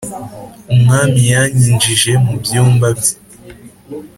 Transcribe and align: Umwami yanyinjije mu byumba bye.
Umwami 0.73 1.21
yanyinjije 1.31 2.11
mu 2.23 2.33
byumba 2.41 2.87
bye. 2.97 3.13